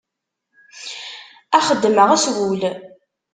A 1.57 1.59
xeddmeɣ 1.67 2.09
s 2.23 2.25
wul. 2.35 2.61